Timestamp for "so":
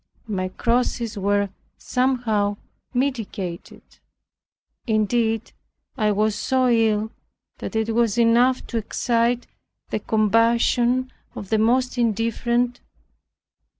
6.33-6.69